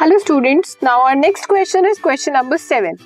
Hello 0.00 0.18
students 0.18 0.76
now 0.84 1.00
our 1.00 1.14
next 1.14 1.46
question 1.48 1.86
is 1.86 2.00
question 2.02 2.32
number 2.32 2.56
seven 2.56 2.96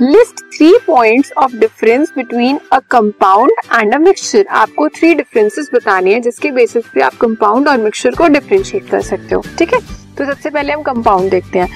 list 0.00 0.40
three 0.54 0.72
points 0.86 1.32
of 1.38 1.52
difference 1.56 2.12
between 2.16 2.58
a 2.72 2.78
compound 2.90 3.50
and 3.72 3.94
a 3.94 3.98
mixture 3.98 4.46
आपको 4.50 4.88
three 4.88 5.14
differences 5.14 5.70
बताने 5.74 6.12
हैं, 6.12 6.22
जिसके 6.22 6.50
basis 6.50 6.84
पे 6.94 7.00
आप 7.00 7.14
compound 7.20 7.68
और 7.68 7.78
mixture 7.78 8.14
को 8.14 8.28
differentiate 8.28 8.88
कर 8.90 9.00
सकते 9.00 9.34
हो। 9.34 9.42
ठीक 9.58 9.74
है? 9.74 9.80
तो 10.18 10.24
सबसे 10.24 10.50
पहले 10.50 10.72
हम 10.72 10.82
कंपाउंड 10.82 11.30
देखते 11.30 11.58
हैं। 11.58 11.68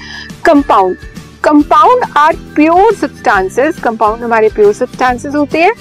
Compound 0.46 0.96
compound 1.44 2.04
are 2.16 2.36
pure 2.56 2.94
substances 2.94 3.78
compound 3.84 4.22
हमारे 4.22 4.48
प्योर 4.48 4.72
सब्सटेंसेस 4.72 5.34
होते 5.34 5.62
हैं। 5.62 5.72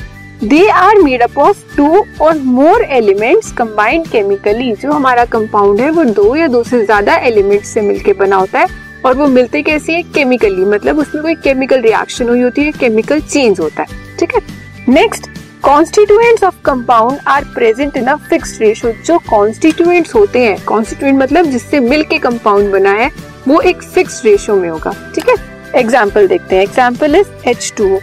They 0.45 0.67
are 0.69 0.97
made 0.97 1.21
up 1.21 1.37
of 1.37 1.57
two 1.75 1.85
or 2.21 2.37
more 2.37 2.81
elements 2.83 3.51
combined 3.51 4.07
chemically 4.07 4.71
जो 4.73 4.91
हमारा 4.91 5.23
कंपाउंड 5.25 5.79
है, 5.81 5.89
वो 5.89 6.03
दो 6.05 6.35
या 6.35 6.47
दो 6.47 6.63
से 6.63 6.83
ज़्यादा 6.85 7.15
एलिमेंट्स 7.27 7.69
से 7.69 7.81
मिलकर 7.81 8.13
बना 8.15 8.35
होता 8.35 8.59
है 8.59 8.67
और 9.05 9.15
वो 9.17 9.27
मिलते 9.27 9.61
कैसे 9.61 9.93
है? 9.93 10.03
केमिकली 10.05 10.65
मतलब 10.65 10.99
उसमें 10.99 11.23
कोई 11.23 11.35
केमिकल 11.43 11.81
रिएक्शन 11.81 12.29
हुई 12.29 12.41
होती 12.41 12.63
है 12.63 12.71
केमिकल 12.73 13.21
चेंज 13.21 13.59
होता 13.59 13.83
है। 13.83 14.17
ठीक 14.19 14.35
है? 14.35 14.41
Next 14.89 15.29
constituents 15.63 16.43
of 16.43 16.61
compound 16.65 17.19
are 17.27 17.43
present 17.53 17.97
in 17.97 18.05
a 18.05 18.15
fixed 18.29 18.61
ratio 18.61 18.93
जो 19.05 19.17
कॉन्स्टिट्यूएंट्स 19.29 20.15
होते 20.15 20.41
हैं 20.41 20.63
कॉन्स्टिट्यूएंट 20.65 21.21
मतलब 21.21 21.45
जिससे 21.45 21.79
मिलके 21.81 22.17
कंपाउंड 22.19 22.71
बना 22.71 22.91
है, 22.93 23.11
वो 23.47 23.61
एक 23.61 23.81
फिक्स 23.83 24.21
रेशियो 24.25 24.55
में 24.55 24.69
होगा। 24.69 24.93
ठीक 25.15 25.29
है? 25.29 25.35
एग्ज़ाम्पल 25.75 26.27
देखते 26.27 26.55
हैं। 26.55 26.63
एग्ज़ाम्पल 26.63 27.15
इज़ 27.15 27.49
एच 27.49 27.73
टू 27.77 27.97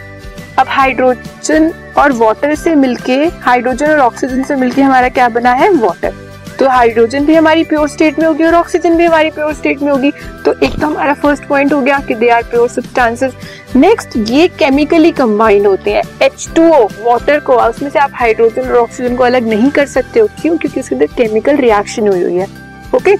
अब 0.59 0.67
हाइड्रोजन 0.69 1.71
और 1.97 2.11
वाटर 2.11 2.55
से 2.55 2.75
मिलके 2.75 3.15
हाइड्रोजन 3.41 3.91
और 3.91 3.99
ऑक्सीजन 3.99 4.43
से 4.43 4.55
मिलके 4.55 4.81
हमारा 4.81 5.09
क्या 5.09 5.29
बना 5.29 5.51
है? 5.51 5.69
वाटर 5.71 6.13
तो 6.59 6.67
हाइड्रोजन 6.69 7.25
भी 7.25 7.35
हमारी 7.35 7.63
प्योर 7.63 7.87
स्टेट 7.89 8.19
में 8.19 8.25
होगी 8.25 8.43
और 8.43 8.55
ऑक्सीजन 8.55 8.95
भी 8.97 9.05
हमारी 9.05 9.29
प्योर 9.29 9.53
स्टेट 9.53 9.81
में 9.81 9.91
होगी। 9.91 10.11
तो 10.45 10.53
एक 10.55 10.79
तो 10.81 10.87
हमारा 10.87 11.13
फ़र्स्ट 11.13 11.43
पॉइंट 11.43 11.73
हो 11.73 11.81
गया 11.81 11.97
कि 11.99 12.15
they 12.15 12.29
are 12.29 12.43
pure 12.43 12.69
substances 12.69 13.33
next 13.75 14.17
ये 14.29 14.47
केमिकली 14.59 15.11
कंबाइंड 15.11 15.67
होते 15.67 15.93
हैं. 15.93 16.03
एच 16.21 16.47
टू 16.55 16.67
ओ 16.69 16.83
वाटर 17.01 17.39
को, 17.39 17.53
उसमें 17.59 17.89
से 17.89 17.99
आप 17.99 18.11
हाइड्रोजन 18.13 18.69
और 18.69 18.77
ऑक्सीजन 18.77 19.15
को 19.15 19.23
अलग 19.23 19.47
नहीं 19.47 19.71
कर 19.71 19.85
सकते 19.85 20.19
हो। 20.19 20.27
क्यों? 20.41 20.57
क्योंकि 20.57 20.79
उसके 20.79 20.95
अंदर 20.95 21.07
केमिकल 21.17 21.55
रिएक्शन 21.57 22.07
हुई 22.07 22.23
हुई 22.23 22.35
है। 22.35 22.47
ओके 22.95 23.15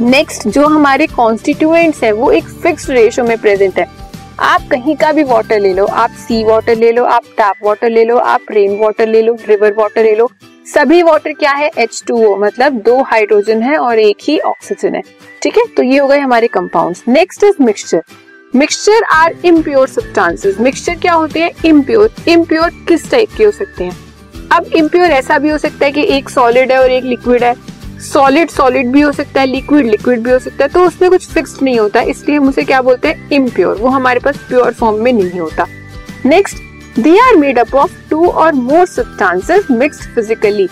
नेक्स्ट 0.00 0.48
जो 0.48 0.66
हमारे 0.66 1.06
कॉन्स्टिट्यूएंट्स 1.06 2.02
है, 2.04 2.12
वो 2.12 2.30
एक 2.30 2.48
फिक्स 2.62 2.90
रेशियो 2.90 3.26
में 3.26 3.38
प्रेजेंट 3.38 3.78
है। 3.78 3.86
आप 4.40 4.62
कहीं 4.70 4.94
का 4.96 5.10
भी 5.12 5.22
वाटर 5.24 5.60
ले 5.60 5.72
लो, 5.74 5.84
आप 5.84 6.10
सी 6.18 6.42
वाटर 6.44 6.76
ले 6.76 6.90
लो, 6.92 7.04
आप 7.04 7.24
टैप 7.36 7.64
वाटर 7.64 7.90
ले 7.90 8.04
लो, 8.04 8.16
आप 8.16 8.50
रेन 8.50 8.76
वाटर 8.78 9.06
ले 9.08 9.22
लो 9.22 9.36
रिवर 9.48 9.74
वाटर 9.74 10.02
ले 10.04 10.14
लो, 10.14 10.28
सभी 10.66 11.02
वाटर 11.02 11.32
क्या 11.32 11.50
है? 11.50 11.70
एच 11.78 12.02
टू 12.06 12.16
ओ 12.26 12.36
मतलब 12.36 12.72
दो 12.82 13.00
हाइड्रोजन 13.02 13.62
है 13.62 13.76
और 13.76 13.98
एक 13.98 14.16
ही 14.22 14.38
ऑक्सीजन 14.38 14.94
है। 14.94 15.02
ठीक 15.42 15.58
है? 15.58 15.64
तो 15.76 15.82
ये 15.82 15.98
हो 15.98 16.08
गए 16.08 16.18
हमारे 16.18 16.48
compounds 16.48 17.02
next 17.08 17.44
is 17.44 17.62
mixture 17.62 18.02
mixture 18.54 19.04
are 19.12 19.34
impure 19.44 19.88
substances 19.88 20.60
mixture 20.60 20.94
क्या 20.94 21.12
होते 21.12 21.40
हैं? 21.40 21.50
इम्प्योर 21.64 22.14
इम्प्योर 22.28 22.70
किस 22.88 23.10
टाइप 23.10 23.28
के 23.36 23.44
हो 23.44 23.50
सकते 23.50 23.84
हैं? 23.84 23.96
अब 24.52 24.66
इम्प्योर 24.76 25.10
ऐसा 25.12 25.38
भी 25.38 25.50
हो 25.50 25.58
सकता 25.58 25.84
है 25.86 25.92
कि 25.92 26.02
एक 26.16 26.28
सॉलिड 26.28 26.72
है 26.72 26.78
और 26.78 26.90
एक 26.90 27.04
लिक्विड 27.04 27.44
है। 27.44 27.54
सॉलिड 28.02 28.50
सॉलिड 28.50 28.90
भी 28.92 29.00
हो 29.00 29.10
सकता 29.12 29.40
है 29.40 29.46
लिक्विड 29.46 29.86
लिक्विड 29.86 30.22
भी 30.22 30.30
हो 30.30 30.38
सकता 30.38 30.64
है 30.64 30.70
तो 30.70 30.84
उसमें 30.86 31.10
कुछ 31.10 31.26
फिक्स 31.28 31.60
नहीं 31.62 31.78
होता। 31.78 32.00
इसलिए 32.02 32.36
हम 32.36 32.48
उसे 32.48 32.64
क्या 32.64 32.80
बोलते 32.82 33.08
हैं? 33.08 33.28
इम्प्योर 33.30 33.76
वो 33.76 33.88
हमारे 33.88 34.20
पास 34.20 34.36
प्योर 34.48 34.72
फॉर्म 34.72 35.02
में 35.02 35.12
नहीं 35.12 35.40
होता। 35.40 35.66
Next 36.26 36.56
they 36.98 37.18
are 37.20 37.36
made 37.36 37.58
up 37.58 37.74
of 37.74 37.92
two 38.10 38.26
or 38.26 38.52
more 38.54 38.86
substances 38.86 39.70
mixed 39.70 40.14
physically 40.14 40.68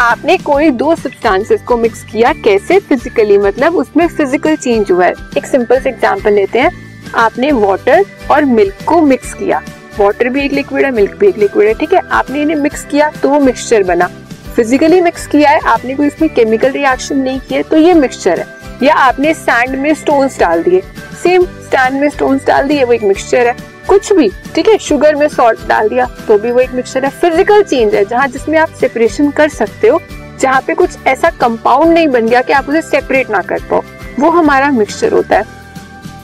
आपने 0.00 0.36
कोई 0.38 0.70
दो 0.72 0.94
सब्सटेंसेस 0.94 1.62
को 1.62 1.76
मिक्स 1.76 2.02
किया, 2.04 2.32
कैसे 2.34 2.78
फिजिकली 2.78 3.38
मतलब 3.38 3.76
उसमें 3.76 4.06
फ़िज़िकल 4.08 4.56
चेंज 4.56 4.90
हुआ 4.90 5.04
है। 5.04 5.14
एक 5.36 5.46
सिंपल 5.46 5.80
से 5.80 5.90
एग्जांपल 5.90 6.32
लेते 6.32 6.58
हैं। 6.58 6.70
आपने 7.16 7.52
वाटर 7.52 8.04
और 8.30 8.44
मिल्क 8.44 8.84
को 8.86 9.00
मिक्स 9.02 9.32
किया। 9.34 9.62
वाटर 9.98 10.28
भी 10.28 10.44
एक 10.44 10.52
लिक्विड 10.52 10.84
है 10.84 10.90
मिल्क 10.90 11.16
भी 11.18 11.28
एक 11.28 11.38
लिक्विड 11.38 11.68
है, 11.68 11.74
ठीक 11.74 11.92
है? 11.92 12.00
आपने 12.00 12.42
इन्हें 12.42 12.56
मिक्स 12.56 12.84
किया 12.84 13.10
तो 13.12 13.28
वो 13.28 13.40
मिक्सचर 13.40 13.82
बना। 13.84 14.10
फिजिकली 14.56 15.00
मिक्स 15.00 15.26
किया 15.26 15.50
है, 15.50 15.58
आपने 15.60 15.94
कोई 15.94 16.06
इसमें 16.06 16.28
केमिकल 16.34 16.70
रिएक्शन 16.72 17.16
नहीं 17.18 17.40
किया 17.40 17.62
तो 17.62 17.76
ये 17.76 17.94
मिक्सचर 17.94 18.38
है। 18.40 18.46
या 18.82 18.94
आपने 18.96 19.32
सैंड 19.34 19.74
में 19.78 19.92
स्टोन्स 19.94 20.38
डाल 20.40 20.62
दिए। 20.62 20.80
सेम 21.22 21.44
सैंड 21.44 22.00
में 22.00 22.08
स्टोन्स 22.10 22.46
डाल 22.46 22.68
दिए, 22.68 22.84
वो 22.84 22.92
एक 22.92 23.02
मिक्सचर 23.02 23.46
है। 23.46 23.54
कुछ 23.88 24.12
भी, 24.12 24.28
ठीक 24.54 24.68
है 24.68 24.76
शुगर 24.78 25.14
में 25.14 25.26
सॉल्ट 25.28 25.66
डाल 25.68 25.88
दिया 25.88 26.06
तो 26.28 26.38
भी 26.38 26.50
वो 26.50 26.60
एक 26.60 26.70
मिक्सचर 26.70 27.04
है। 27.04 27.10
फ़िज़िकल 27.12 27.62
चेंज 27.62 27.94
है, 27.94 28.04
जहाँ 28.04 28.28
जिसमें 28.28 28.58
आप 28.58 28.68
सेपरेशन 28.80 29.30
कर 29.30 29.48
सकते 29.48 29.88
हो, 29.88 30.00
जहाँ 30.40 30.60
पे 30.66 30.74
कुछ 30.74 30.96
ऐसा 31.06 31.30
कंपाउंड 31.40 31.92
नहीं 31.92 32.08
बन 32.08 32.28
गया 32.28 32.42
कि 32.42 32.52
आप 32.52 32.68
उसे 32.68 32.82
सेपरेट 32.82 33.30
ना 33.30 33.42
कर 33.42 33.60
पाओ। 33.70 33.82
वो 34.18 34.30
हमारा 34.30 34.70
मिक्सचर 34.70 35.12
होता 35.12 35.36
है। 35.36 35.44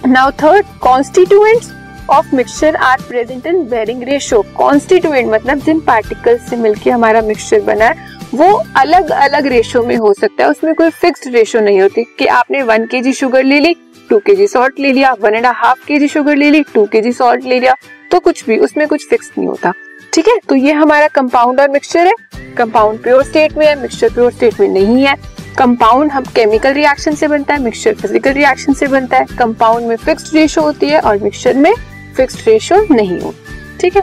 Now 0.07 0.31
third 0.43 0.67
constituents 0.83 1.71
of 2.11 2.35
mixture 2.35 2.77
are 2.77 3.03
present 3.09 3.47
in 3.47 3.61
varying 3.69 4.03
ratio 4.03 4.43
constituent 4.57 5.31
मतलब 5.33 5.61
जिन 5.61 5.81
पार्टिकल 5.83 6.39
से 6.49 6.57
मिलके 6.57 6.91
हमारा 6.91 7.21
मिक्सचर 7.23 7.61
बना 7.63 7.85
है 7.85 8.11
वो 8.35 8.53
अलग 8.77 9.11
अलग 9.13 9.47
रेशो 9.47 9.83
में 9.83 9.97
हो 9.97 10.13
सकता 10.15 10.45
है। 10.45 10.51
उसमें 10.51 10.75
कोई 10.75 10.91
फिक्स्ड 10.91 11.35
रेशो 11.35 11.61
नहीं 11.61 11.81
होती 11.81 12.05
कि 12.19 12.27
आपने 12.27 12.63
वन 12.63 12.87
के 12.87 13.01
जी 13.01 13.13
शुगर 13.13 13.45
ले 13.45 13.61
ली 13.61 13.75
टू 14.11 14.19
के 14.19 14.35
जी 14.35 14.47
सॉल्ट 14.47 14.79
ले 14.81 14.93
लिया 14.93 15.13
वन 15.21 15.35
एंड 15.35 15.47
हाफ़ 15.47 15.87
के 15.87 15.99
जी 15.99 16.09
शुगर 16.09 16.37
ले 16.37 16.51
ली 16.51 16.63
टू 16.75 16.85
के 16.87 17.01
जी 17.01 17.13
सॉल्ट 17.13 17.45
ले 17.45 17.59
लिया 17.61 17.75
तो 18.11 18.19
कुछ 18.21 18.45
भी, 18.47 18.57
उसमें 18.59 18.87
कुछ 18.89 19.09
फिक्स 19.09 19.31
नहीं 19.39 19.49
होता। 19.49 19.73
ठीक 20.13 20.29
है? 20.29 20.39
तो 20.49 20.55
ये 20.55 20.73
हमारा 20.73 21.07
कंपाउंड 21.09 21.61
और 21.61 21.71
मिक्सचर 21.71 22.07
है। 22.07 22.55
कंपाउंड 22.57 23.03
प्योर 23.03 23.23
स्टेट 23.25 23.57
में 23.59 23.67
है 23.67 23.75
मिक्सचर 23.83 24.13
प्योर 24.15 24.33
स्टेट 24.33 24.61
में 24.61 24.69
नहीं 24.69 25.05
है। 25.05 25.15
कंपाउंड 25.59 26.11
हम 26.11 26.25
केमिकल 26.35 26.73
रिएक्शन 26.73 27.15
से 27.15 27.29
बनता 27.29 27.55
है 27.55 27.63
मिक्सचर 27.63 27.95
फ़िज़िकल 27.95 28.33
रिएक्शन 28.33 28.73
से 28.73 28.87
बनता 28.87 29.19
है। 29.19 29.37
कंपाउंड 29.39 29.87
में 29.87 29.97
फिक्स्ड 29.97 30.35
रेशियो 30.35 30.65
होती 30.65 30.89
है 30.89 31.01
और 31.01 31.19
मिक्सचर 31.19 31.57
में 31.57 31.73
फिक्स्ड 32.17 32.49
रेशियो 32.49 32.87
नहीं 32.91 33.21
होती। 33.21 33.79
ठीक 33.81 33.97
है? 33.97 34.03